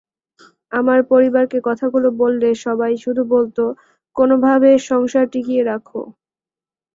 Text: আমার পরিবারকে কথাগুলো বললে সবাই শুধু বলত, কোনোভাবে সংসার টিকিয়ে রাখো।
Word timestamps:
আমার 0.71 0.99
পরিবারকে 1.11 1.57
কথাগুলো 1.67 2.07
বললে 2.21 2.49
সবাই 2.65 2.93
শুধু 3.03 3.21
বলত, 3.33 3.57
কোনোভাবে 4.15 4.69
সংসার 4.89 5.25
টিকিয়ে 5.33 5.63
রাখো। 5.65 6.01